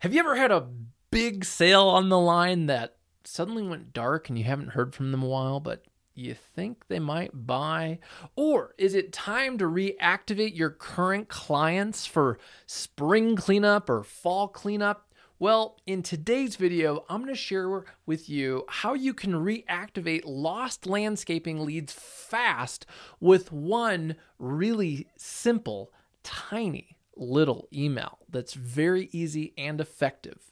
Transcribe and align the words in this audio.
Have 0.00 0.14
you 0.14 0.20
ever 0.20 0.36
had 0.36 0.52
a 0.52 0.68
big 1.10 1.44
sale 1.44 1.88
on 1.88 2.08
the 2.08 2.20
line 2.20 2.66
that 2.66 2.98
suddenly 3.24 3.64
went 3.64 3.92
dark 3.92 4.28
and 4.28 4.38
you 4.38 4.44
haven't 4.44 4.70
heard 4.70 4.94
from 4.94 5.10
them 5.10 5.24
a 5.24 5.26
while, 5.26 5.58
but 5.58 5.82
you 6.14 6.34
think 6.34 6.86
they 6.86 7.00
might 7.00 7.32
buy? 7.34 7.98
Or 8.36 8.76
is 8.78 8.94
it 8.94 9.12
time 9.12 9.58
to 9.58 9.64
reactivate 9.64 10.56
your 10.56 10.70
current 10.70 11.26
clients 11.28 12.06
for 12.06 12.38
spring 12.64 13.34
cleanup 13.34 13.90
or 13.90 14.04
fall 14.04 14.46
cleanup? 14.46 15.12
Well, 15.40 15.78
in 15.84 16.04
today's 16.04 16.54
video, 16.54 17.04
I'm 17.08 17.22
going 17.22 17.34
to 17.34 17.40
share 17.40 17.84
with 18.06 18.28
you 18.28 18.66
how 18.68 18.94
you 18.94 19.12
can 19.12 19.32
reactivate 19.32 20.22
lost 20.24 20.86
landscaping 20.86 21.64
leads 21.66 21.92
fast 21.92 22.86
with 23.18 23.50
one 23.50 24.14
really 24.38 25.08
simple, 25.16 25.90
tiny 26.22 26.97
little 27.18 27.68
email 27.72 28.18
that's 28.30 28.54
very 28.54 29.08
easy 29.12 29.52
and 29.58 29.80
effective. 29.80 30.50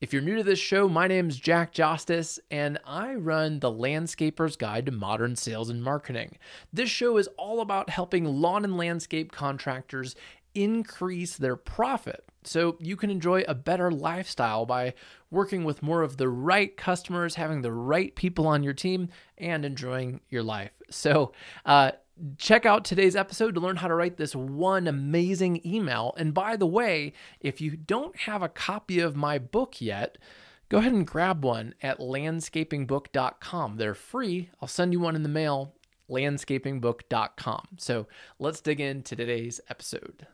If 0.00 0.12
you're 0.12 0.20
new 0.20 0.34
to 0.36 0.42
this 0.42 0.58
show, 0.58 0.88
my 0.88 1.06
name 1.06 1.28
is 1.28 1.36
Jack 1.36 1.72
Jackson, 1.72 2.24
and 2.50 2.80
I 2.84 3.14
run 3.14 3.60
the 3.60 3.70
Landscaper's 3.70 4.56
Guide 4.56 4.86
to 4.86 4.92
Modern 4.92 5.36
Sales 5.36 5.70
and 5.70 5.80
Marketing. 5.80 6.38
This 6.72 6.90
show 6.90 7.18
is 7.18 7.28
all 7.38 7.60
about 7.60 7.88
helping 7.88 8.24
lawn 8.24 8.64
and 8.64 8.76
landscape 8.76 9.30
contractors 9.30 10.16
increase 10.54 11.36
their 11.36 11.54
profit 11.54 12.24
so 12.44 12.76
you 12.80 12.96
can 12.96 13.10
enjoy 13.10 13.42
a 13.46 13.54
better 13.54 13.90
lifestyle 13.90 14.66
by 14.66 14.94
working 15.30 15.64
with 15.64 15.82
more 15.82 16.02
of 16.02 16.16
the 16.16 16.28
right 16.28 16.76
customers, 16.76 17.36
having 17.36 17.62
the 17.62 17.72
right 17.72 18.14
people 18.16 18.46
on 18.46 18.62
your 18.62 18.74
team, 18.74 19.08
and 19.38 19.64
enjoying 19.64 20.20
your 20.28 20.42
life. 20.42 20.72
So, 20.90 21.32
uh, 21.64 21.92
check 22.38 22.66
out 22.66 22.84
today's 22.84 23.16
episode 23.16 23.54
to 23.54 23.60
learn 23.60 23.76
how 23.76 23.88
to 23.88 23.94
write 23.94 24.16
this 24.16 24.34
one 24.34 24.86
amazing 24.86 25.60
email. 25.66 26.14
And 26.16 26.32
by 26.32 26.56
the 26.56 26.66
way, 26.66 27.12
if 27.40 27.60
you 27.60 27.76
don't 27.76 28.16
have 28.20 28.42
a 28.42 28.48
copy 28.48 29.00
of 29.00 29.16
my 29.16 29.38
book 29.38 29.80
yet, 29.80 30.18
go 30.68 30.78
ahead 30.78 30.92
and 30.92 31.06
grab 31.06 31.44
one 31.44 31.74
at 31.82 31.98
landscapingbook.com. 31.98 33.76
They're 33.76 33.94
free. 33.94 34.50
I'll 34.60 34.68
send 34.68 34.92
you 34.92 35.00
one 35.00 35.16
in 35.16 35.22
the 35.22 35.28
mail, 35.28 35.74
landscapingbook.com. 36.08 37.68
So 37.78 38.06
let's 38.38 38.60
dig 38.60 38.80
into 38.80 39.16
today's 39.16 39.60
episode. 39.68 40.26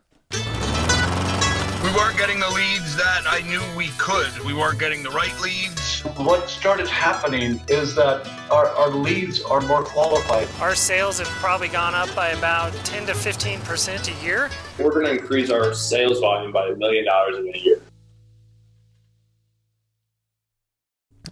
We 1.88 1.94
weren't 1.94 2.18
getting 2.18 2.38
the 2.38 2.50
leads 2.50 2.96
that 2.96 3.22
I 3.26 3.40
knew 3.48 3.62
we 3.74 3.88
could. 3.96 4.38
We 4.44 4.52
weren't 4.52 4.78
getting 4.78 5.02
the 5.02 5.08
right 5.08 5.32
leads. 5.40 6.02
What 6.18 6.50
started 6.50 6.86
happening 6.86 7.62
is 7.66 7.94
that 7.94 8.28
our, 8.50 8.66
our 8.66 8.90
leads 8.90 9.40
are 9.40 9.62
more 9.62 9.82
qualified. 9.82 10.48
Our 10.60 10.74
sales 10.74 11.18
have 11.18 11.28
probably 11.28 11.68
gone 11.68 11.94
up 11.94 12.14
by 12.14 12.28
about 12.30 12.74
10 12.84 13.06
to 13.06 13.12
15% 13.12 14.20
a 14.20 14.22
year. 14.24 14.50
We're 14.78 14.90
going 14.90 15.06
to 15.06 15.12
increase 15.12 15.48
our 15.48 15.72
sales 15.72 16.20
volume 16.20 16.52
by 16.52 16.66
a 16.66 16.74
million 16.74 17.06
dollars 17.06 17.38
in 17.38 17.54
a 17.54 17.56
year. 17.56 17.80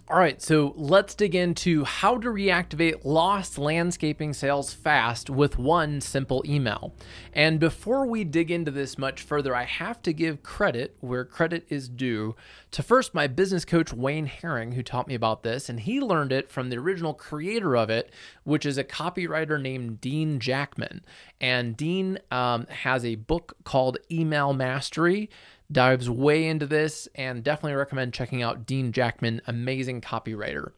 All 0.09 0.17
right, 0.17 0.41
so 0.41 0.73
let's 0.77 1.15
dig 1.15 1.35
into 1.35 1.83
how 1.83 2.17
to 2.17 2.29
reactivate 2.29 3.03
lost 3.03 3.57
landscaping 3.57 4.31
sales 4.31 4.73
fast 4.73 5.29
with 5.29 5.59
one 5.59 5.99
simple 5.99 6.41
email. 6.47 6.93
And 7.33 7.59
before 7.59 8.07
we 8.07 8.23
dig 8.23 8.49
into 8.49 8.71
this 8.71 8.97
much 8.97 9.21
further, 9.21 9.53
I 9.53 9.65
have 9.65 10.01
to 10.03 10.13
give 10.13 10.43
credit 10.43 10.95
where 11.01 11.25
credit 11.25 11.65
is 11.67 11.89
due 11.89 12.37
to 12.71 12.81
first 12.81 13.13
my 13.13 13.27
business 13.27 13.65
coach, 13.65 13.91
Wayne 13.91 14.27
Herring, 14.27 14.71
who 14.71 14.81
taught 14.81 15.09
me 15.09 15.15
about 15.15 15.43
this. 15.43 15.67
And 15.67 15.81
he 15.81 15.99
learned 15.99 16.31
it 16.31 16.49
from 16.49 16.69
the 16.69 16.77
original 16.77 17.13
creator 17.13 17.75
of 17.75 17.89
it, 17.89 18.09
which 18.45 18.65
is 18.65 18.77
a 18.77 18.85
copywriter 18.85 19.61
named 19.61 19.99
Dean 19.99 20.39
Jackson. 20.39 21.03
And 21.41 21.75
Dean 21.75 22.19
um, 22.31 22.65
has 22.67 23.03
a 23.03 23.15
book 23.15 23.57
called 23.65 23.97
Email 24.09 24.53
Mastery 24.53 25.29
dives 25.71 26.09
way 26.09 26.47
into 26.47 26.65
this 26.65 27.07
and 27.15 27.43
definitely 27.43 27.75
recommend 27.75 28.13
checking 28.13 28.41
out 28.41 28.65
Dean 28.65 28.91
Jackson, 28.91 29.41
amazing 29.47 30.01
copywriter. 30.01 30.71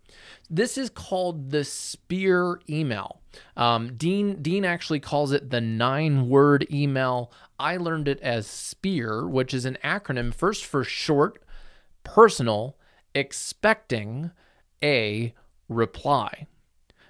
This 0.50 0.78
is 0.78 0.90
called 0.90 1.52
the 1.52 1.64
Spear 1.64 2.60
email. 2.70 3.22
Um, 3.56 3.96
Dean 3.96 4.42
Dean 4.42 4.66
actually 4.66 5.00
calls 5.00 5.32
it 5.32 5.52
the 5.52 5.62
nine 5.62 6.28
word 6.30 6.66
email. 6.72 7.32
I 7.60 7.78
learned 7.78 8.08
it 8.08 8.20
as 8.22 8.48
SPEAR, 8.48 9.28
which 9.28 9.54
is 9.54 9.66
an 9.66 9.78
acronym 9.84 10.34
first 10.34 10.66
for 10.66 10.84
short, 10.84 11.44
personal, 12.04 12.78
expecting 13.14 14.32
a 14.82 15.34
reply. 15.68 16.48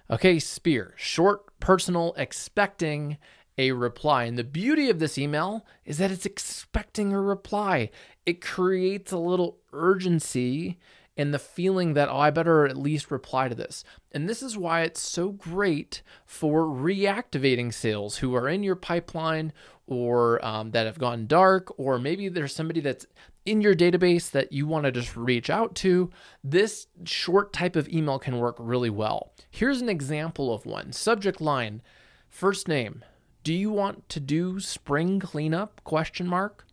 Okay, 0.10 0.40
SPEAR, 0.40 0.96
short, 0.98 1.60
personal, 1.60 2.14
expecting 2.18 3.18
a 3.60 3.74
reply. 3.74 4.24
And 4.24 4.38
the 4.38 4.44
beauty 4.46 4.90
of 4.90 5.00
this 5.00 5.18
email 5.18 5.66
is 5.84 5.98
that 5.98 6.12
it's 6.12 6.26
expecting 6.26 7.12
a 7.12 7.20
reply. 7.20 7.90
It 8.26 8.40
creates 8.40 9.12
a 9.12 9.18
little 9.18 9.58
urgency 9.74 10.80
and 11.18 11.34
the 11.34 11.40
feeling 11.40 11.94
that, 11.94 12.08
oh, 12.08 12.18
I 12.18 12.30
better 12.30 12.66
at 12.66 12.78
least 12.78 13.12
reply 13.12 13.50
to 13.50 13.56
this. 13.56 13.84
And 14.14 14.30
this 14.30 14.42
is 14.42 14.58
why 14.58 14.84
it's 14.84 15.02
so 15.02 15.34
great 15.34 16.02
for 16.26 16.64
reactivating 16.64 17.74
sales 17.74 18.20
who 18.20 18.34
are 18.34 18.48
in 18.48 18.64
your 18.64 18.78
pipeline 18.78 19.52
or 19.86 20.44
um, 20.46 20.72
that 20.72 20.86
have 20.86 20.98
gone 20.98 21.28
dark, 21.28 21.78
or 21.78 22.00
maybe 22.00 22.30
there's 22.30 22.56
somebody 22.56 22.80
that's 22.80 23.06
in 23.46 23.60
your 23.60 23.76
database 23.76 24.32
that 24.32 24.54
you 24.54 24.68
want 24.68 24.86
to 24.86 24.92
just 24.92 25.18
reach 25.18 25.50
out 25.50 25.76
to. 25.76 26.10
This 26.42 26.88
short 27.04 27.52
type 27.52 27.76
of 27.76 27.90
email 27.90 28.20
can 28.20 28.38
work 28.38 28.56
really 28.58 28.92
well. 28.92 29.34
Here's 29.52 29.82
an 29.82 29.90
example 29.90 30.54
of 30.54 30.66
one 30.66 30.94
subject 30.94 31.42
line, 31.42 31.82
first 32.30 32.70
name, 32.70 33.04
do 33.44 33.54
you 33.54 33.72
want 33.72 34.08
to 34.10 34.20
do 34.20 34.60
spring 34.60 35.20
cleanup? 35.20 35.82
Question 35.84 36.28
mark. 36.28 36.66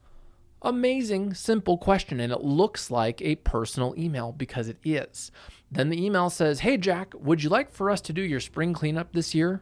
Amazing, 0.62 1.34
simple 1.34 1.78
question, 1.78 2.18
and 2.18 2.32
it 2.32 2.42
looks 2.42 2.90
like 2.90 3.22
a 3.22 3.36
personal 3.36 3.94
email 3.96 4.32
because 4.32 4.68
it 4.68 4.78
is. 4.84 5.30
Then 5.70 5.90
the 5.90 6.04
email 6.04 6.30
says, 6.30 6.60
"Hey 6.60 6.76
Jack, 6.76 7.14
would 7.14 7.42
you 7.42 7.50
like 7.50 7.70
for 7.70 7.90
us 7.90 8.00
to 8.02 8.12
do 8.12 8.22
your 8.22 8.40
spring 8.40 8.72
cleanup 8.72 9.12
this 9.12 9.34
year?" 9.34 9.60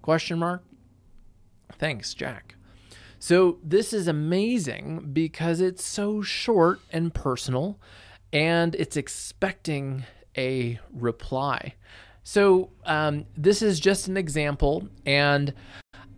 Question 0.00 0.38
mark. 0.38 0.64
Thanks, 1.72 2.14
Jack. 2.14 2.54
So 3.18 3.58
this 3.62 3.92
is 3.92 4.06
amazing 4.06 5.10
because 5.12 5.60
it's 5.60 5.84
so 5.84 6.22
short 6.22 6.80
and 6.92 7.12
personal, 7.12 7.78
and 8.32 8.74
it's 8.76 8.96
expecting 8.96 10.04
a 10.36 10.78
reply. 10.92 11.74
So 12.22 12.70
um, 12.84 13.26
this 13.36 13.60
is 13.60 13.80
just 13.80 14.06
an 14.06 14.16
example, 14.16 14.88
and 15.04 15.52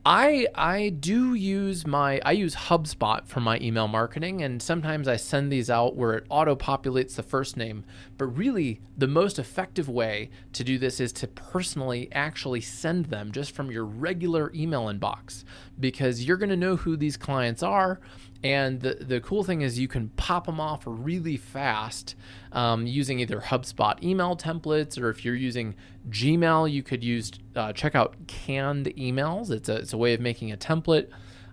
I 0.05 0.47
I 0.55 0.89
do 0.89 1.35
use 1.35 1.87
my 1.87 2.23
I 2.25 2.33
use 2.33 2.55
HubSpot 2.55 3.27
for 3.27 3.41
my 3.41 3.59
email 3.61 3.87
marketing 3.87 4.43
and 4.43 4.63
sometimes 4.63 5.07
I 5.07 5.17
send 5.17 5.53
these 5.53 5.69
out 5.69 5.95
where 5.95 6.15
it 6.15 6.25
auto 6.31 6.57
populates 6.57 7.17
the 7.17 7.23
first 7.23 7.59
name. 7.59 7.85
But 8.17 8.29
really 8.29 8.81
the 8.97 9.07
most 9.07 9.39
effective 9.39 9.91
way 9.91 10.31
to 10.55 10.65
do 10.65 10.79
this 10.79 11.01
is 11.01 11.13
to 11.15 11.29
personally 11.29 12.09
actually 12.13 12.63
send 12.63 13.07
them 13.07 13.31
just 13.31 13.51
from 13.53 13.71
your 13.71 13.85
regular 13.85 14.51
email 14.55 14.87
inbox 14.87 15.45
because 15.79 16.25
you're 16.25 16.39
going 16.39 16.49
to 16.49 16.57
know 16.57 16.77
who 16.77 16.97
these 16.97 17.19
clients 17.19 17.63
are 17.63 18.01
and 18.43 18.81
the, 18.81 18.95
the 18.95 19.21
cool 19.21 19.45
thing 19.45 19.61
is 19.61 19.79
you 19.79 19.89
can 19.89 20.09
pop 20.11 20.47
them 20.47 20.61
off 20.61 20.83
really 20.87 21.37
fast 21.37 22.15
um, 22.53 22.87
using 22.87 23.21
either 23.21 23.41
HubSpot 23.41 24.03
email 24.03 24.37
templates 24.37 25.01
or 25.01 25.11
if 25.11 25.25
you're 25.25 25.35
using 25.35 25.75
Gmail, 26.09 26.71
you 26.71 26.83
could 26.83 27.05
use 27.05 27.31
uh, 27.55 27.73
check 27.73 27.95
out 27.95 28.17
canned 28.27 28.87
emails. 28.97 29.51
It's 29.51 29.69
a, 29.69 29.77
it's 29.77 29.93
a 29.93 29.99
way 29.99 30.15
of 30.15 30.21
making 30.21 30.53
a 30.53 30.57
template. 30.57 31.09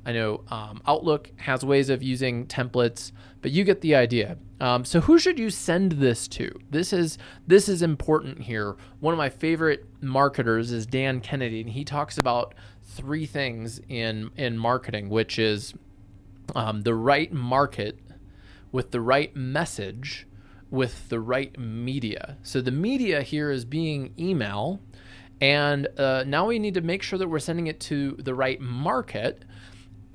I 0.05 0.13
know 0.13 0.45
um, 0.47 0.81
Outlook 0.87 1.31
has 1.35 1.65
ways 1.65 1.89
of 1.89 2.01
using 2.01 2.45
templates, 2.45 3.11
but 3.41 3.51
you 3.51 3.65
get 3.65 3.81
the 3.81 3.93
idea. 3.93 4.37
Um, 4.61 4.85
so 4.85 5.01
who 5.01 5.19
should 5.19 5.37
you 5.37 5.49
send 5.49 5.93
this 5.93 6.29
to? 6.29 6.49
This 6.69 6.93
is 6.93 7.17
this 7.45 7.67
is 7.67 7.81
important 7.81 8.43
here. 8.43 8.77
One 9.01 9.13
of 9.13 9.17
my 9.17 9.29
favorite 9.29 9.85
marketers 9.99 10.71
is 10.71 10.85
Dan 10.85 11.19
Kennedy, 11.19 11.59
and 11.59 11.69
he 11.69 11.83
talks 11.83 12.17
about 12.17 12.55
three 12.83 13.25
things 13.25 13.81
in 13.89 14.31
in 14.37 14.57
marketing, 14.57 15.09
which 15.09 15.37
is 15.37 15.73
um, 16.55 16.81
the 16.81 16.95
right 16.95 17.31
market 17.31 17.99
with 18.71 18.91
the 18.91 19.01
right 19.01 19.35
message 19.35 20.27
with 20.69 21.09
the 21.09 21.19
right 21.19 21.57
media. 21.57 22.37
So 22.43 22.61
the 22.61 22.71
media 22.71 23.21
here 23.21 23.51
is 23.51 23.65
being 23.65 24.13
email. 24.19 24.81
And 25.39 25.87
uh, 25.97 26.23
now 26.25 26.47
we 26.47 26.59
need 26.59 26.73
to 26.73 26.81
make 26.81 27.03
sure 27.03 27.19
that 27.19 27.27
we're 27.27 27.39
sending 27.39 27.67
it 27.67 27.79
to 27.81 28.13
the 28.13 28.33
right 28.33 28.59
market. 28.59 29.45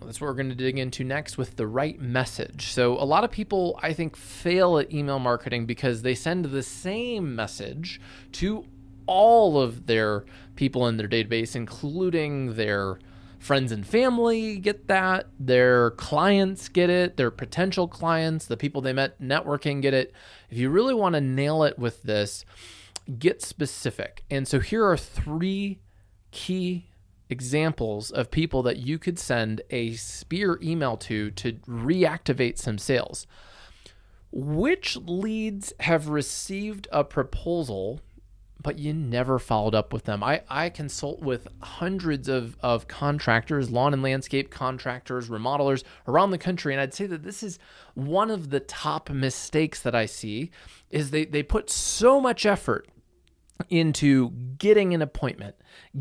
That's 0.00 0.20
what 0.20 0.26
we're 0.26 0.34
going 0.34 0.49
to 0.49 0.56
dig 0.56 0.79
into 0.79 1.05
next 1.05 1.38
with 1.38 1.56
the 1.56 1.67
right 1.67 2.00
message. 2.00 2.73
So, 2.73 2.94
a 2.99 3.05
lot 3.05 3.23
of 3.23 3.31
people, 3.31 3.78
I 3.81 3.93
think, 3.93 4.17
fail 4.17 4.78
at 4.78 4.93
email 4.93 5.20
marketing 5.20 5.64
because 5.64 6.02
they 6.02 6.17
send 6.17 6.46
the 6.46 6.62
same 6.64 7.37
message 7.37 8.00
to 8.32 8.64
all 9.06 9.61
of 9.61 9.87
their 9.87 10.25
people 10.56 10.88
in 10.88 10.96
their 10.96 11.06
database, 11.06 11.55
including 11.55 12.55
their 12.55 12.99
friends 13.43 13.73
and 13.73 13.85
family 13.85 14.56
get 14.56 14.87
that, 14.87 15.27
their 15.39 15.91
clients 15.93 16.69
get 16.69 16.89
it, 16.89 17.17
their 17.17 17.31
potential 17.31 17.89
clients, 17.89 18.47
the 18.47 18.56
people 18.56 18.81
they 18.81 18.93
met 18.93 19.21
networking 19.21 19.83
get 19.83 19.93
it. 19.93 20.12
If 20.49 20.59
you 20.59 20.71
really 20.71 20.94
want 20.94 21.15
to 21.15 21.21
nail 21.21 21.65
it 21.65 21.79
with 21.79 22.05
this, 22.05 22.44
get 23.19 23.43
specific. 23.43 24.25
And 24.31 24.47
so 24.47 24.61
here 24.61 24.87
are 24.87 24.97
three 24.97 25.81
key 26.31 26.87
examples 27.29 28.12
of 28.12 28.31
people 28.31 28.62
that 28.62 28.77
you 28.77 28.99
could 28.99 29.19
send 29.19 29.62
a 29.71 29.95
spear 29.95 30.59
email 30.62 30.97
to 30.99 31.31
to 31.33 31.55
reactivate 31.67 32.59
some 32.59 32.79
sales. 32.79 33.27
Which 34.31 34.97
leads 34.97 35.73
have 35.81 36.09
received 36.09 36.87
a 36.93 37.03
proposal, 37.05 38.00
but 38.60 38.78
you 38.78 38.93
never 38.93 39.38
followed 39.38 39.75
up 39.75 39.93
with 39.93 40.04
them? 40.04 40.22
I, 40.22 40.43
I 40.49 40.69
consult 40.70 41.20
with 41.20 41.49
hundreds 41.62 42.28
of, 42.28 42.56
of 42.60 42.88
contractors, 42.88 43.70
lawn 43.70 43.93
and 43.93 44.02
landscape 44.02 44.50
contractors, 44.50 45.28
remodelers 45.28 45.82
around 46.06 46.31
the 46.31 46.38
country, 46.38 46.72
and 46.72 46.81
I'd 46.81 46.94
say 46.94 47.06
that 47.06 47.25
this 47.25 47.43
is 47.43 47.58
one 47.94 48.31
of 48.31 48.50
the 48.50 48.60
top 48.60 49.10
mistakes 49.10 49.81
that 49.82 49.94
I 49.94 50.06
see 50.06 50.50
is 50.90 51.10
they, 51.10 51.25
they 51.25 51.43
put 51.43 51.70
so 51.70 52.20
much 52.20 52.46
effort 52.46 52.88
into 53.69 54.31
getting 54.58 54.94
an 54.94 55.02
appointment, 55.02 55.56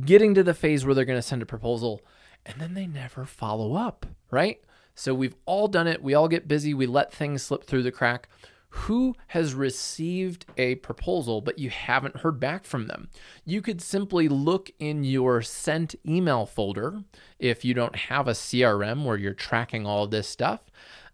getting 0.05 0.33
to 0.35 0.43
the 0.43 0.53
phase 0.53 0.85
where 0.85 0.93
they're 0.95 1.05
going 1.05 1.17
to 1.17 1.21
send 1.21 1.41
a 1.41 1.45
proposal, 1.45 2.01
and 2.45 2.59
then 2.59 2.73
they 2.73 2.87
never 2.87 3.25
follow 3.25 3.75
up, 3.75 4.05
right? 4.29 4.61
So 4.95 5.13
we've 5.13 5.35
all 5.45 5.67
done 5.67 5.87
it. 5.87 6.03
We 6.03 6.13
all 6.13 6.27
get 6.27 6.47
busy. 6.47 6.73
We 6.73 6.85
let 6.85 7.13
things 7.13 7.43
slip 7.43 7.63
through 7.63 7.83
the 7.83 7.91
crack. 7.91 8.27
Who 8.71 9.15
has 9.27 9.53
received 9.53 10.45
a 10.57 10.75
proposal 10.75 11.41
but 11.41 11.59
you 11.59 11.69
haven't 11.69 12.21
heard 12.21 12.39
back 12.39 12.63
from 12.65 12.87
them? 12.87 13.09
You 13.43 13.61
could 13.61 13.81
simply 13.81 14.29
look 14.29 14.71
in 14.79 15.03
your 15.03 15.41
sent 15.41 15.95
email 16.07 16.45
folder 16.45 17.03
if 17.37 17.65
you 17.65 17.73
don't 17.73 17.95
have 17.95 18.29
a 18.29 18.31
CRM 18.31 19.03
where 19.03 19.17
you're 19.17 19.33
tracking 19.33 19.85
all 19.85 20.07
this 20.07 20.27
stuff. 20.27 20.61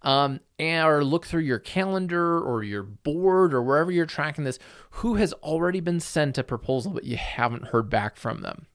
Um, 0.04 0.42
or 0.60 1.04
look 1.04 1.26
through 1.26 1.42
your 1.42 1.58
calendar 1.58 2.40
or 2.40 2.64
your 2.64 2.84
board 2.84 3.56
or 3.56 3.64
wherever 3.64 3.92
you're 3.92 4.06
tracking 4.06 4.44
this. 4.44 4.60
Who 4.92 5.16
has 5.16 5.34
already 5.34 5.80
been 5.80 6.00
sent 6.00 6.38
a 6.38 6.44
proposal 6.44 6.92
but 6.92 7.06
you 7.06 7.18
haven't 7.18 7.70
heard 7.70 7.90
back 7.90 8.18
from 8.18 8.42
them? 8.42 8.68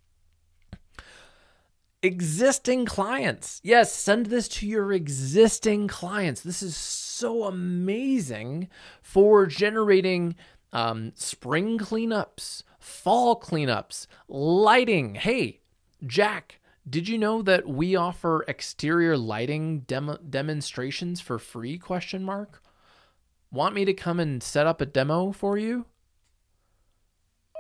Existing 2.02 2.84
clients. 2.84 3.60
Yes, 3.62 3.92
send 3.92 4.26
this 4.26 4.48
to 4.48 4.66
your 4.66 4.92
existing 4.92 5.88
clients. 5.88 6.40
This 6.40 6.62
is 6.62 6.76
so 6.76 7.44
amazing 7.44 8.68
for 9.00 9.46
generating 9.46 10.34
um, 10.72 11.12
spring 11.14 11.78
cleanups, 11.78 12.62
fall 12.78 13.38
cleanups, 13.38 14.06
lighting. 14.28 15.14
Hey, 15.14 15.60
Jack, 16.06 16.58
did 16.88 17.08
you 17.08 17.18
know 17.18 17.42
that 17.42 17.68
we 17.68 17.94
offer 17.94 18.44
exterior 18.48 19.16
lighting 19.16 19.80
demo- 19.80 20.18
demonstrations 20.18 21.20
for 21.20 21.38
free? 21.38 21.78
Question 21.78 22.24
mark. 22.24 22.62
Want 23.52 23.74
me 23.74 23.84
to 23.84 23.92
come 23.92 24.18
and 24.18 24.42
set 24.42 24.66
up 24.66 24.80
a 24.80 24.86
demo 24.86 25.30
for 25.30 25.58
you? 25.58 25.84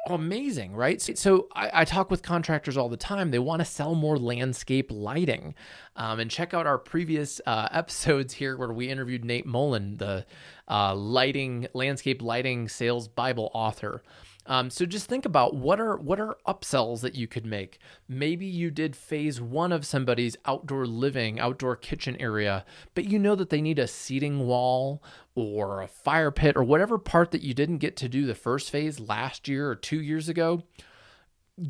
Amazing, 0.08 0.74
right? 0.74 1.00
So 1.00 1.48
I, 1.54 1.82
I, 1.82 1.84
talk 1.84 2.10
with 2.10 2.22
contractors 2.22 2.76
all 2.76 2.88
the 2.88 2.96
time. 2.96 3.30
They 3.30 3.38
want 3.38 3.60
to 3.60 3.64
sell 3.64 3.94
more 3.94 4.18
landscape 4.18 4.90
lighting. 4.90 5.54
Um, 5.94 6.18
and 6.20 6.30
check 6.30 6.54
out 6.54 6.66
our 6.66 6.78
previous 6.78 7.40
uh, 7.46 7.68
episodes 7.72 8.34
here 8.34 8.56
where 8.56 8.72
we 8.72 8.88
interviewed 8.88 9.24
Nate 9.24 9.46
Mullen, 9.46 9.98
the 9.98 10.26
uh, 10.72 10.94
lighting, 10.94 11.68
landscape 11.74 12.22
lighting 12.22 12.66
sales 12.66 13.06
Bible 13.06 13.50
author. 13.52 14.02
Um, 14.46 14.70
so 14.70 14.86
just 14.86 15.06
think 15.06 15.24
about 15.24 15.54
what 15.54 15.78
are 15.78 15.96
what 15.96 16.18
are 16.18 16.36
upsells 16.48 17.00
that 17.02 17.14
you 17.14 17.28
could 17.28 17.46
make. 17.46 17.78
Maybe 18.08 18.46
you 18.46 18.70
did 18.70 18.96
phase 18.96 19.40
one 19.40 19.70
of 19.70 19.86
somebody's 19.86 20.36
outdoor 20.46 20.86
living, 20.86 21.38
outdoor 21.38 21.76
kitchen 21.76 22.16
area, 22.18 22.64
but 22.94 23.04
you 23.04 23.18
know 23.18 23.36
that 23.36 23.50
they 23.50 23.60
need 23.60 23.78
a 23.78 23.86
seating 23.86 24.46
wall 24.46 25.02
or 25.34 25.80
a 25.80 25.86
fire 25.86 26.32
pit 26.32 26.56
or 26.56 26.64
whatever 26.64 26.98
part 26.98 27.30
that 27.30 27.42
you 27.42 27.54
didn't 27.54 27.78
get 27.78 27.96
to 27.98 28.08
do 28.08 28.26
the 28.26 28.34
first 28.34 28.70
phase 28.70 28.98
last 28.98 29.46
year 29.46 29.68
or 29.68 29.76
two 29.76 30.00
years 30.00 30.28
ago 30.28 30.62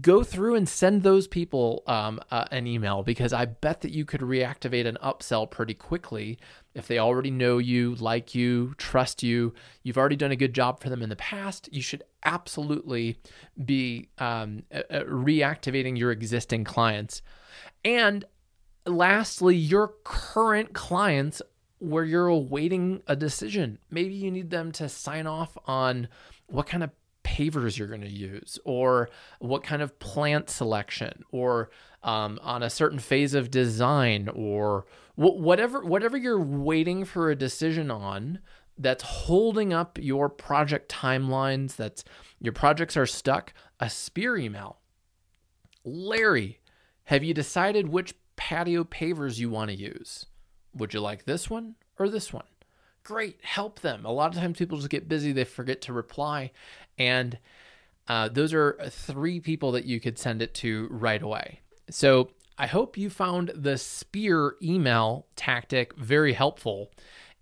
go 0.00 0.22
through 0.22 0.54
and 0.54 0.68
send 0.68 1.02
those 1.02 1.26
people 1.26 1.82
um, 1.86 2.20
uh, 2.30 2.44
an 2.52 2.66
email 2.66 3.02
because 3.02 3.32
I 3.32 3.46
bet 3.46 3.80
that 3.80 3.90
you 3.90 4.04
could 4.04 4.20
reactivate 4.20 4.86
an 4.86 4.96
upsell 5.02 5.50
pretty 5.50 5.74
quickly 5.74 6.38
if 6.74 6.86
they 6.86 6.98
already 6.98 7.32
know 7.32 7.58
you, 7.58 7.96
like 7.96 8.34
you, 8.34 8.74
trust 8.78 9.22
you. 9.22 9.52
You've 9.82 9.98
already 9.98 10.16
done 10.16 10.30
a 10.30 10.36
good 10.36 10.54
job 10.54 10.80
for 10.80 10.88
them 10.88 11.02
in 11.02 11.08
the 11.08 11.16
past. 11.16 11.68
You 11.72 11.82
should 11.82 12.04
absolutely 12.24 13.18
be 13.62 14.08
um, 14.18 14.62
uh, 14.72 15.00
reactivating 15.00 15.98
your 15.98 16.12
existing 16.12 16.62
clients. 16.62 17.20
And 17.84 18.24
lastly, 18.86 19.56
your 19.56 19.94
current 20.04 20.74
clients 20.74 21.42
where 21.80 22.04
you're 22.04 22.28
awaiting 22.28 23.02
a 23.08 23.16
decision. 23.16 23.78
Maybe 23.90 24.14
you 24.14 24.30
need 24.30 24.50
them 24.50 24.70
to 24.72 24.88
sign 24.88 25.26
off 25.26 25.58
on 25.66 26.06
what 26.46 26.68
kind 26.68 26.84
of 26.84 26.90
pavers 27.32 27.78
you're 27.78 27.88
going 27.88 28.02
to 28.02 28.10
use 28.10 28.58
or 28.64 29.08
what 29.38 29.62
kind 29.62 29.80
of 29.80 29.98
plant 29.98 30.50
selection 30.50 31.24
or 31.30 31.70
um, 32.02 32.38
on 32.42 32.62
a 32.62 32.68
certain 32.68 32.98
phase 32.98 33.32
of 33.32 33.50
design 33.50 34.28
or 34.34 34.84
wh- 35.14 35.38
whatever 35.38 35.80
whatever 35.82 36.16
you're 36.16 36.42
waiting 36.42 37.06
for 37.06 37.30
a 37.30 37.36
decision 37.36 37.90
on 37.90 38.38
that's 38.76 39.02
holding 39.02 39.72
up 39.72 39.98
your 40.00 40.28
project 40.28 40.92
timelines 40.92 41.74
that's 41.76 42.04
your 42.38 42.52
projects 42.52 42.96
are 42.96 43.06
stuck 43.06 43.54
a 43.80 43.88
spear 43.88 44.36
email. 44.36 44.80
Larry 45.84 46.60
have 47.04 47.24
you 47.24 47.32
decided 47.32 47.88
which 47.88 48.14
patio 48.36 48.84
pavers 48.84 49.38
you 49.38 49.48
want 49.48 49.70
to 49.70 49.76
use? 49.76 50.26
Would 50.74 50.92
you 50.92 51.00
like 51.00 51.24
this 51.24 51.48
one 51.48 51.76
or 51.98 52.10
this 52.10 52.30
one 52.30 52.44
great 53.04 53.38
help 53.42 53.80
them 53.80 54.04
a 54.04 54.12
lot 54.12 54.34
of 54.34 54.40
times 54.40 54.58
people 54.58 54.78
just 54.78 54.90
get 54.90 55.08
busy 55.08 55.32
they 55.32 55.44
forget 55.44 55.80
to 55.82 55.92
reply 55.92 56.50
and 56.98 57.38
uh, 58.08 58.28
those 58.28 58.52
are 58.52 58.78
three 58.88 59.40
people 59.40 59.72
that 59.72 59.84
you 59.84 60.00
could 60.00 60.18
send 60.18 60.42
it 60.42 60.54
to 60.54 60.88
right 60.90 61.22
away. 61.22 61.60
So 61.90 62.30
I 62.58 62.66
hope 62.66 62.98
you 62.98 63.10
found 63.10 63.52
the 63.54 63.78
spear 63.78 64.56
email 64.62 65.26
tactic 65.36 65.96
very 65.96 66.32
helpful. 66.32 66.90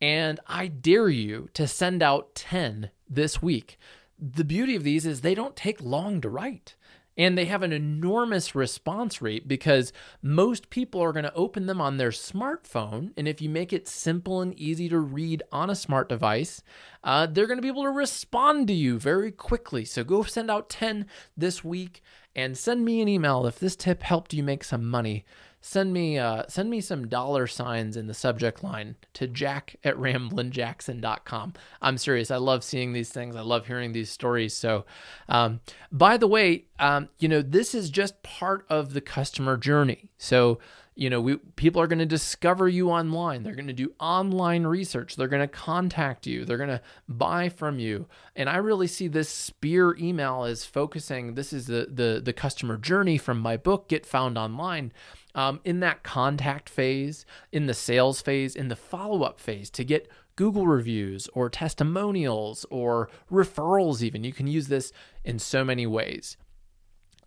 And 0.00 0.40
I 0.46 0.66
dare 0.66 1.08
you 1.08 1.48
to 1.54 1.66
send 1.66 2.02
out 2.02 2.34
10 2.34 2.90
this 3.08 3.42
week. 3.42 3.78
The 4.18 4.44
beauty 4.44 4.76
of 4.76 4.84
these 4.84 5.06
is 5.06 5.20
they 5.20 5.34
don't 5.34 5.56
take 5.56 5.82
long 5.82 6.20
to 6.20 6.28
write 6.28 6.74
and 7.20 7.36
they 7.36 7.44
have 7.44 7.62
an 7.62 7.70
enormous 7.70 8.54
response 8.54 9.20
rate 9.20 9.46
because 9.46 9.92
most 10.22 10.70
people 10.70 11.02
are 11.02 11.12
going 11.12 11.26
to 11.26 11.34
open 11.34 11.66
them 11.66 11.78
on 11.78 11.98
their 11.98 12.08
smartphone. 12.08 13.12
And 13.14 13.28
if 13.28 13.42
you 13.42 13.50
make 13.50 13.74
it 13.74 13.86
simple 13.86 14.40
and 14.40 14.58
easy 14.58 14.88
to 14.88 14.98
read 14.98 15.42
on 15.52 15.68
a 15.68 15.74
smart 15.74 16.08
device, 16.08 16.62
uh, 17.04 17.26
they're 17.26 17.46
going 17.46 17.58
to 17.58 17.62
be 17.62 17.68
able 17.68 17.82
to 17.82 17.90
respond 17.90 18.68
to 18.68 18.72
you 18.72 18.98
very 18.98 19.30
quickly. 19.30 19.84
So 19.84 20.02
go 20.02 20.22
send 20.22 20.50
out 20.50 20.70
10 20.70 21.04
this 21.36 21.62
week 21.62 22.02
and 22.34 22.56
send 22.56 22.86
me 22.86 23.02
an 23.02 23.08
email 23.08 23.44
if 23.44 23.58
this 23.58 23.76
tip 23.76 24.02
helped 24.02 24.32
you 24.32 24.42
make 24.42 24.64
some 24.64 24.86
money 24.86 25.26
send 25.60 25.92
me 25.92 26.18
uh, 26.18 26.44
send 26.48 26.70
me 26.70 26.80
some 26.80 27.08
dollar 27.08 27.46
signs 27.46 27.96
in 27.96 28.06
the 28.06 28.14
subject 28.14 28.64
line 28.64 28.96
to 29.14 29.26
jack 29.26 29.76
at 29.84 29.96
ramblinjackson.com. 29.96 31.54
I'm 31.82 31.98
serious. 31.98 32.30
I 32.30 32.36
love 32.36 32.64
seeing 32.64 32.92
these 32.92 33.10
things. 33.10 33.36
I 33.36 33.42
love 33.42 33.66
hearing 33.66 33.92
these 33.92 34.10
stories. 34.10 34.54
So, 34.54 34.86
um, 35.28 35.60
by 35.92 36.16
the 36.16 36.26
way, 36.26 36.64
um, 36.78 37.08
you 37.18 37.28
know, 37.28 37.42
this 37.42 37.74
is 37.74 37.90
just 37.90 38.22
part 38.22 38.64
of 38.70 38.94
the 38.94 39.00
customer 39.00 39.56
journey. 39.56 40.10
So, 40.16 40.58
you 40.94 41.08
know, 41.08 41.20
we 41.20 41.36
people 41.56 41.80
are 41.80 41.86
going 41.86 41.98
to 41.98 42.06
discover 42.06 42.68
you 42.68 42.90
online. 42.90 43.42
They're 43.42 43.54
going 43.54 43.66
to 43.66 43.72
do 43.72 43.92
online 44.00 44.64
research. 44.64 45.16
They're 45.16 45.28
going 45.28 45.40
to 45.40 45.48
contact 45.48 46.26
you. 46.26 46.44
They're 46.44 46.56
going 46.56 46.70
to 46.70 46.82
buy 47.08 47.50
from 47.50 47.78
you. 47.78 48.06
And 48.34 48.48
I 48.48 48.56
really 48.56 48.86
see 48.86 49.08
this 49.08 49.28
spear 49.28 49.94
email 49.98 50.44
as 50.44 50.64
focusing. 50.64 51.34
This 51.34 51.52
is 51.52 51.66
the 51.66 51.88
the 51.90 52.20
the 52.24 52.32
customer 52.32 52.76
journey 52.78 53.18
from 53.18 53.38
my 53.38 53.56
book, 53.56 53.88
Get 53.88 54.06
Found 54.06 54.38
Online 54.38 54.92
um, 55.34 55.60
in 55.64 55.80
that 55.80 56.02
contact 56.02 56.68
phase, 56.68 57.24
in 57.52 57.66
the 57.66 57.74
sales 57.74 58.20
phase, 58.20 58.54
in 58.56 58.68
the 58.68 58.76
follow 58.76 59.22
up 59.22 59.38
phase 59.38 59.70
to 59.70 59.84
get 59.84 60.08
Google 60.36 60.66
reviews 60.66 61.28
or 61.34 61.50
testimonials 61.50 62.64
or 62.70 63.10
referrals, 63.30 64.02
even. 64.02 64.24
You 64.24 64.32
can 64.32 64.46
use 64.46 64.68
this 64.68 64.92
in 65.24 65.38
so 65.38 65.64
many 65.64 65.86
ways. 65.86 66.36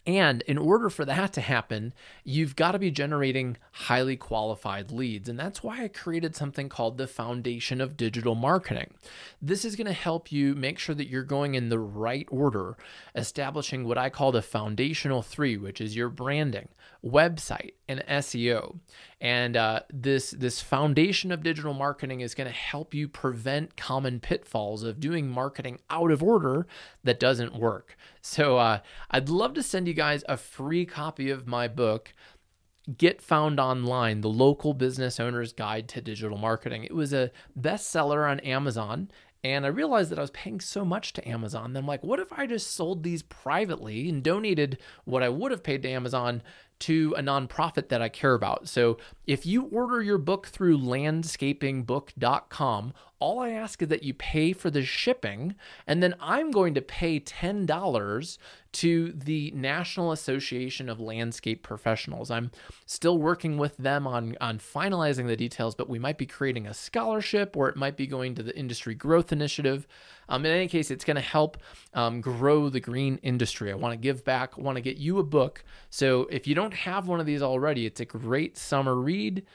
And 0.05 0.41
in 0.41 0.57
order 0.57 0.89
for 0.89 1.05
that 1.05 1.31
to 1.33 1.41
happen, 1.41 1.93
you've 2.25 2.57
got 2.57 2.73
to 2.73 2.79
be 2.79 2.91
generating 2.91 3.55
highly 3.71 4.17
qualified 4.17 4.91
leads. 4.91 5.29
And 5.29 5.39
that's 5.39 5.63
why 5.63 5.83
I 5.83 5.87
created 5.87 6.35
something 6.35 6.67
called 6.67 6.97
the 6.97 7.07
Foundation 7.07 7.79
of 7.79 7.95
Digital 7.95 8.35
Marketing. 8.35 8.95
This 9.41 9.63
is 9.63 9.77
going 9.77 9.87
to 9.87 9.93
help 9.93 10.29
you 10.29 10.55
make 10.55 10.77
sure 10.77 10.93
that 10.95 11.07
you're 11.07 11.23
going 11.23 11.55
in 11.55 11.69
the 11.69 11.79
right 11.79 12.27
order, 12.29 12.75
establishing 13.15 13.85
what 13.85 13.97
I 13.97 14.09
call 14.09 14.33
the 14.33 14.41
foundational 14.41 15.21
three, 15.21 15.55
which 15.55 15.79
is 15.79 15.95
your 15.95 16.09
branding, 16.09 16.67
website, 17.03 17.71
and 17.87 18.03
SEO. 18.09 18.79
And 19.21 19.55
uh, 19.55 19.81
this 19.91 20.31
this 20.31 20.59
foundation 20.61 21.31
of 21.31 21.43
digital 21.43 21.73
marketing 21.73 22.19
is 22.21 22.35
going 22.35 22.49
to 22.49 22.55
help 22.55 22.93
you 22.93 23.07
prevent 23.07 23.77
common 23.77 24.19
pitfalls 24.19 24.83
of 24.83 24.99
doing 24.99 25.29
marketing 25.29 25.79
out 25.89 26.11
of 26.11 26.21
order 26.21 26.67
that 27.05 27.21
doesn't 27.21 27.55
work. 27.55 27.95
So 28.21 28.57
uh, 28.57 28.79
I'd 29.11 29.29
love 29.29 29.53
to 29.55 29.63
send 29.63 29.87
you 29.87 29.92
guys 29.93 30.23
a 30.27 30.37
free 30.37 30.85
copy 30.85 31.29
of 31.29 31.47
my 31.47 31.67
book. 31.67 32.13
Get 32.97 33.21
Found 33.21 33.59
Online, 33.59 34.21
the 34.21 34.29
local 34.29 34.73
business 34.73 35.19
owner's 35.19 35.53
guide 35.53 35.87
to 35.89 36.01
digital 36.01 36.37
marketing. 36.37 36.83
It 36.83 36.93
was 36.93 37.13
a 37.13 37.31
bestseller 37.59 38.29
on 38.29 38.39
Amazon 38.41 39.09
and 39.45 39.65
I 39.65 39.69
realized 39.69 40.09
that 40.09 40.17
I 40.17 40.21
was 40.21 40.31
paying 40.31 40.61
so 40.61 40.85
much 40.85 41.11
to 41.13 41.27
Amazon. 41.27 41.73
Then 41.73 41.83
I'm 41.83 41.87
like, 41.87 42.03
what 42.03 42.19
if 42.19 42.31
I 42.31 42.47
just 42.47 42.71
sold 42.71 43.03
these 43.03 43.23
privately 43.23 44.07
and 44.07 44.23
donated 44.23 44.77
what 45.03 45.21
I 45.21 45.29
would 45.29 45.51
have 45.51 45.63
paid 45.63 45.83
to 45.83 45.89
Amazon 45.89 46.41
to 46.83 47.15
a 47.17 47.21
nonprofit 47.21 47.87
that 47.87 48.01
I 48.01 48.09
care 48.09 48.33
about. 48.33 48.67
So 48.67 48.97
if 49.25 49.45
you 49.45 49.67
order 49.67 50.01
your 50.01 50.17
book 50.17 50.47
through 50.47 50.79
landscapingbook.com, 50.79 52.93
all 53.19 53.39
I 53.39 53.51
ask 53.51 53.81
is 53.81 53.87
that 53.87 54.03
you 54.03 54.13
pay 54.13 54.53
for 54.53 54.69
the 54.69 54.83
shipping, 54.83 55.55
and 55.87 56.03
then 56.03 56.15
I'm 56.19 56.51
going 56.51 56.73
to 56.73 56.81
pay 56.81 57.19
$10 57.19 58.37
to 58.73 59.11
the 59.11 59.51
National 59.55 60.11
Association 60.11 60.89
of 60.89 60.99
Landscape 60.99 61.63
Professionals. 61.63 62.29
I'm 62.31 62.51
still 62.85 63.17
working 63.17 63.57
with 63.57 63.77
them 63.77 64.07
on, 64.07 64.35
on 64.41 64.57
finalizing 64.57 65.27
the 65.27 65.37
details, 65.37 65.75
but 65.75 65.87
we 65.87 65.99
might 65.99 66.17
be 66.17 66.25
creating 66.25 66.67
a 66.67 66.73
scholarship 66.73 67.55
or 67.55 67.69
it 67.69 67.75
might 67.75 67.95
be 67.95 68.07
going 68.07 68.35
to 68.35 68.43
the 68.43 68.57
Industry 68.57 68.95
Growth 68.95 69.31
Initiative. 69.31 69.87
Um, 70.27 70.45
in 70.45 70.51
any 70.51 70.67
case, 70.67 70.91
it's 70.91 71.05
going 71.05 71.15
to 71.15 71.21
help 71.21 71.57
um, 71.93 72.19
grow 72.19 72.69
the 72.69 72.79
green 72.79 73.19
industry. 73.23 73.71
I 73.71 73.75
want 73.75 73.93
to 73.93 73.97
give 73.97 74.23
back, 74.25 74.57
want 74.57 74.75
to 74.77 74.81
get 74.81 74.97
you 74.97 75.19
a 75.19 75.23
book. 75.23 75.63
So 75.89 76.27
if 76.31 76.47
you 76.47 76.55
don't 76.55 76.73
have 76.73 77.07
one 77.07 77.19
of 77.19 77.25
these 77.25 77.41
already, 77.41 77.85
it's 77.85 77.99
a 77.99 78.05
great 78.05 78.57
summer 78.57 78.95
read 78.95 79.45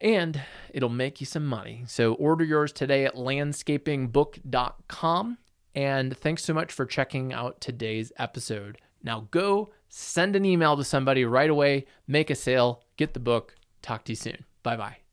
and 0.00 0.40
it'll 0.72 0.88
make 0.88 1.20
you 1.20 1.26
some 1.26 1.46
money. 1.46 1.84
So 1.86 2.14
order 2.14 2.44
yours 2.44 2.72
today 2.72 3.04
at 3.04 3.14
landscapingbook.com. 3.14 5.38
And 5.74 6.16
thanks 6.16 6.44
so 6.44 6.54
much 6.54 6.72
for 6.72 6.86
checking 6.86 7.32
out 7.32 7.60
today's 7.60 8.12
episode. 8.16 8.78
Now 9.02 9.28
go 9.30 9.70
send 9.88 10.36
an 10.36 10.44
email 10.44 10.76
to 10.76 10.84
somebody 10.84 11.24
right 11.24 11.50
away, 11.50 11.86
make 12.06 12.30
a 12.30 12.34
sale, 12.34 12.84
get 12.96 13.14
the 13.14 13.20
book. 13.20 13.54
Talk 13.82 14.04
to 14.04 14.12
you 14.12 14.16
soon. 14.16 14.44
Bye 14.62 14.76
bye. 14.76 15.07